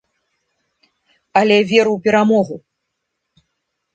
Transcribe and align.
Але 1.41 1.57
веру 1.71 1.91
ў 1.97 1.99
перамогу. 2.07 2.55